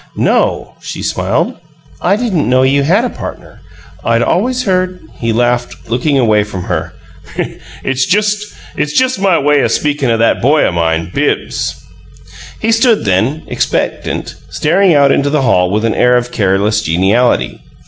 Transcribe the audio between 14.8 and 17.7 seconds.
out into the hall with an air of careless geniality.